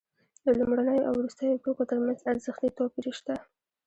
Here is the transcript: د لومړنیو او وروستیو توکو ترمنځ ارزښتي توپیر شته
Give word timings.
د 0.45 0.47
لومړنیو 0.59 1.07
او 1.07 1.13
وروستیو 1.19 1.61
توکو 1.63 1.83
ترمنځ 1.89 2.19
ارزښتي 2.31 2.69
توپیر 2.77 3.05
شته 3.19 3.35